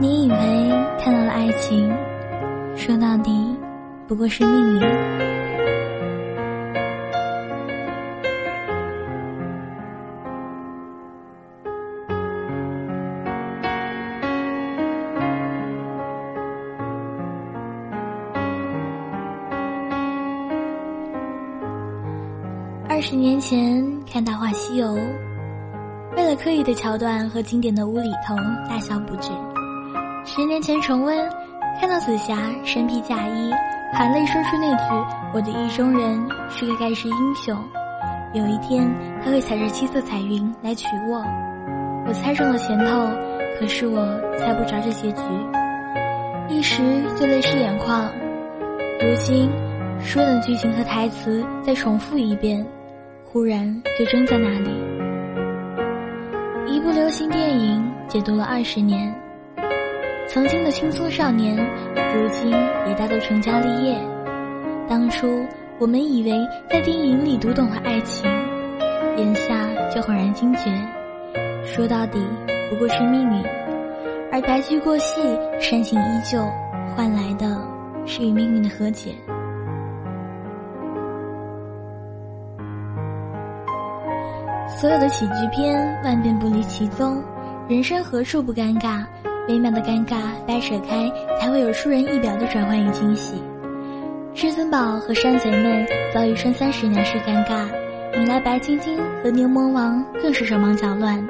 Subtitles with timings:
[0.00, 0.36] 你以为
[1.00, 1.92] 看到了爱情，
[2.76, 3.32] 说到底
[4.06, 4.82] 不过是命运。
[22.88, 24.86] 二十年前看《大话西游》，
[26.16, 28.36] 为了刻意的桥段和经典的无厘头，
[28.68, 29.30] 大笑不止。
[30.30, 31.26] 十年前重温，
[31.80, 33.50] 看到紫霞身披嫁衣，
[33.94, 37.56] 含泪说出那句“我的意中人是个盖世英雄”，
[38.34, 38.86] 有一天
[39.24, 41.24] 他会踩着七色彩云来娶我。
[42.06, 43.08] 我猜中了前头，
[43.58, 44.04] 可是我
[44.38, 45.22] 猜不着这结局，
[46.50, 46.82] 一时
[47.18, 48.06] 就泪湿眼眶。
[49.00, 49.50] 如今，
[49.98, 52.62] 书的剧情和台词再重复一遍。
[53.24, 54.70] 忽然就怔在那里。
[56.66, 59.14] 一部流行电影解读了二十年，
[60.28, 61.56] 曾经的青葱少年，
[62.14, 63.98] 如今也大都成家立业。
[64.86, 65.26] 当初
[65.78, 68.30] 我们以为在电影里读懂了爱情，
[69.16, 70.70] 眼下却恍然惊觉，
[71.64, 72.22] 说到底
[72.68, 73.42] 不过是命运。
[74.30, 75.18] 而白驹过隙，
[75.58, 76.38] 深情依旧，
[76.94, 77.58] 换来的
[78.04, 79.14] 是与命运的和解。
[84.68, 87.22] 所有的喜剧片万变不离其宗，
[87.66, 89.06] 人生何处不尴尬？
[89.48, 91.10] 微妙的尴尬掰扯开，
[91.40, 93.42] 才会有出人意表的转换与惊喜。
[94.34, 97.64] 至尊宝和山贼们遭遇穿三十年是尴尬，
[98.14, 101.26] 引来白晶晶和牛魔王更是手忙脚乱。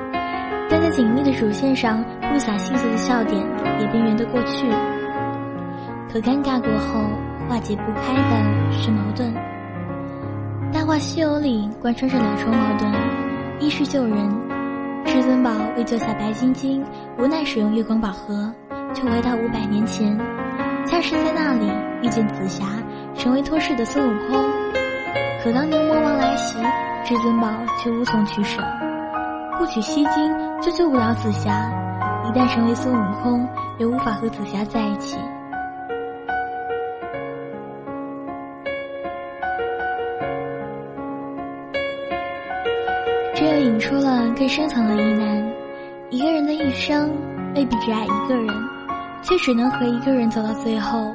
[0.69, 3.41] 但在紧密的主线上不洒细碎的笑点
[3.81, 4.67] 也便圆得过去。
[6.13, 7.01] 可尴尬过后，
[7.49, 9.33] 化解不开的是矛盾。
[10.73, 12.93] 《大话西游》里贯穿着两重矛盾。
[13.61, 14.17] 一是救人，
[15.07, 16.85] 至尊宝为救下白晶晶，
[17.19, 18.49] 无奈使用月光宝盒，
[18.95, 20.17] 却回到五百年前，
[20.87, 21.67] 恰是在那里
[22.01, 22.65] 遇见紫霞，
[23.17, 24.45] 成为托世的孙悟空。
[25.43, 26.57] 可当牛魔王来袭，
[27.05, 28.63] 至尊宝却无从取舍，
[29.59, 30.33] 不取西经
[30.63, 31.69] 就救不了紫霞，
[32.25, 33.49] 一旦成为孙悟空，
[33.79, 35.19] 也无法和紫霞在一起。
[43.35, 45.53] 这又引出了更深层的疑难：
[46.11, 47.11] 一个人的一生
[47.55, 48.47] 未必只爱一个人，
[49.23, 51.15] 却只能和一个人走到最后。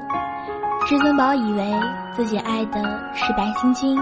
[0.87, 1.65] 至尊宝以为
[2.15, 2.79] 自己爱的
[3.15, 3.97] 是白晶晶，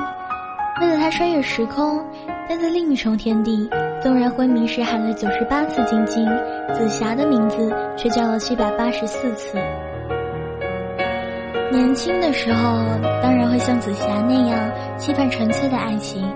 [0.82, 2.04] 为了她穿越时空，
[2.50, 3.70] 但在另一重天地，
[4.04, 6.28] 纵然昏迷时喊了九十八次晶晶，
[6.74, 9.58] 紫霞的名字却叫了七百八十四次。
[11.72, 12.80] 年轻的时候，
[13.24, 14.60] 当然会像紫霞那样
[14.98, 16.30] 期盼纯粹的爱情。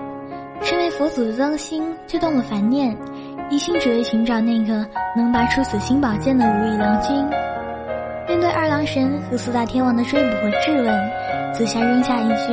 [0.62, 2.96] 身为佛祖的当心却动了凡念，
[3.48, 4.84] 一心只为寻找那个
[5.14, 7.16] 能拔出紫心宝剑的如意郎君。
[8.28, 11.10] 面对二郎神和四大天王的追捕和质问，
[11.54, 12.52] 紫霞扔下一句：“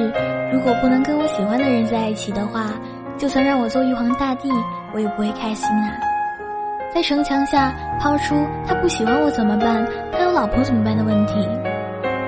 [0.54, 2.68] 如果不能跟我喜欢的人在一起的话，
[3.18, 4.50] 就算让我做玉皇大帝，
[4.94, 5.98] 我也不会开心啊。”
[6.94, 8.36] 在城墙下抛出
[8.68, 9.84] “他不喜欢我怎么办？
[10.12, 11.34] 他有老婆怎么办”的问题，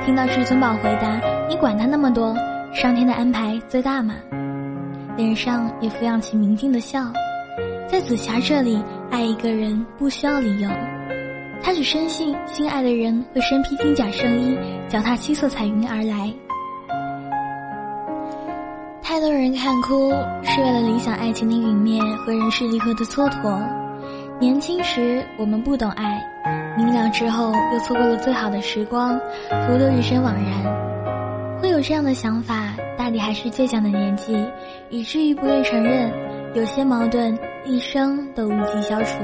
[0.04, 2.36] 听到至尊宝回答：“你管他那么多，
[2.74, 4.16] 上天的安排最大嘛。”
[5.16, 7.00] 脸上也浮扬起明净的笑，
[7.88, 8.82] 在紫霞这里，
[9.12, 10.70] 爱一个人不需要理由，
[11.62, 14.58] 她只深信心爱的人会身披金甲圣衣，
[14.90, 16.34] 脚踏七色彩云而来。
[19.04, 20.10] 太多人看哭，
[20.44, 23.62] 是为了理想爱情的陨灭和人世离合的蹉跎。
[24.40, 26.22] 年轻时我们不懂爱，
[26.76, 29.18] 明了之后又错过了最好的时光，
[29.68, 31.62] 徒留一身惘然。
[31.62, 32.74] 会有这样的想法。
[32.98, 34.36] 大抵还是倔强的年纪，
[34.90, 36.12] 以至于不愿承认
[36.56, 39.20] 有些矛盾一生都无计消除。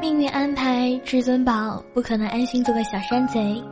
[0.00, 3.62] 命运安排，至尊宝不可能安心做个小山贼，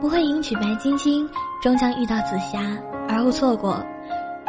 [0.00, 1.28] 不会迎娶白晶晶，
[1.62, 2.58] 终将遇到紫霞，
[3.08, 3.84] 而后错过，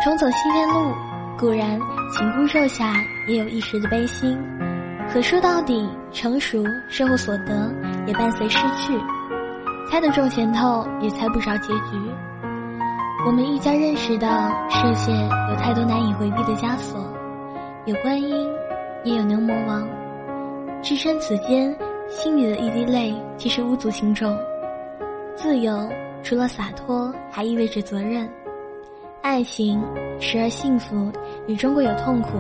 [0.01, 0.93] 重走西天路。
[1.37, 1.79] 固然
[2.11, 2.93] 情枯瘦下，
[3.27, 4.37] 也有一时的悲心，
[5.09, 7.73] 可说到底，成熟生活所得，
[8.05, 8.93] 也伴随失去。
[9.89, 12.28] 猜得中前头，也猜不着结局。
[13.25, 15.11] 我们愈加认识到，世界
[15.49, 17.01] 有太多难以回避的枷锁，
[17.85, 18.47] 有观音，
[19.03, 19.85] 也有牛魔王。
[20.81, 21.75] 置身此间，
[22.07, 24.37] 心里的一滴泪，其实无足轻重。
[25.35, 25.89] 自由
[26.23, 28.27] 除了洒脱，还意味着责任。
[29.21, 29.83] 爱情
[30.21, 31.11] 时而幸福，
[31.45, 32.39] 也终归有痛苦。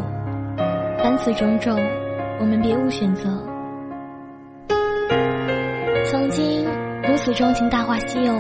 [1.03, 1.77] 凡此种种，
[2.39, 3.29] 我们别无选择。
[6.05, 6.65] 曾经。
[7.01, 8.31] 如此钟情《大话西游》，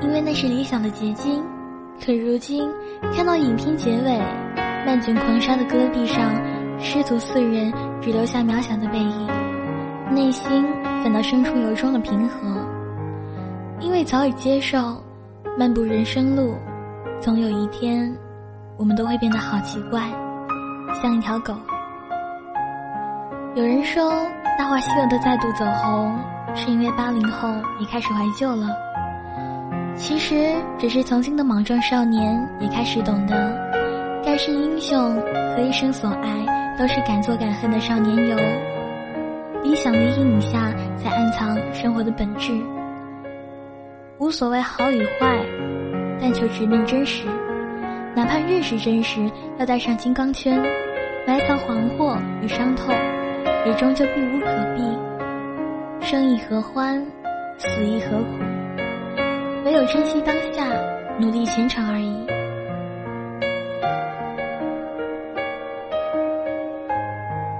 [0.00, 1.42] 因为那是理想的结晶。
[2.04, 2.68] 可如今
[3.14, 4.20] 看到影片结尾，
[4.84, 6.34] 漫卷狂沙的戈壁上，
[6.78, 9.28] 师徒四人只留下渺小的背影，
[10.10, 10.66] 内心
[11.02, 12.48] 反倒生出由衷的平和，
[13.78, 15.00] 因为早已接受，
[15.56, 16.56] 漫步人生路，
[17.20, 18.12] 总有一天，
[18.76, 20.02] 我们都会变得好奇怪，
[21.00, 21.54] 像一条狗。
[23.54, 24.12] 有人说，
[24.58, 26.12] 《大话西游》的再度走红，
[26.56, 27.48] 是因为八零后
[27.78, 28.66] 也开始怀旧了。
[29.96, 33.34] 其实，只是曾经的莽撞少年也开始懂得，
[34.24, 35.14] 盖世英雄
[35.56, 38.36] 和一生所爱，都是敢做敢恨的少年游。
[39.62, 42.52] 理想的阴影下，才暗藏生活的本质。
[44.18, 45.40] 无所谓好与坏，
[46.20, 47.26] 但求直面真实。
[48.14, 50.60] 哪怕认识真实，要带上金刚圈，
[51.26, 52.94] 埋藏惶惑与伤痛。
[53.66, 54.46] 也终究避无可
[54.76, 54.82] 避，
[56.04, 57.02] 生亦何欢，
[57.56, 58.44] 死亦何苦？
[59.64, 60.68] 唯有珍惜当下，
[61.18, 62.26] 努力前程而已。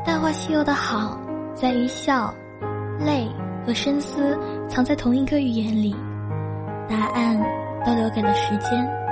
[0.06, 1.18] 《大话西游》的好，
[1.54, 2.34] 在于笑、
[2.98, 3.26] 泪
[3.66, 5.96] 和深思藏在同一个语言里，
[6.86, 7.42] 答案
[7.86, 9.03] 都留给了时间。